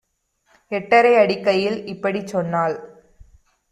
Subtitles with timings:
[0.71, 2.77] எட்டரை அடிக்கையில் இப்படிச் சொன்னாள்.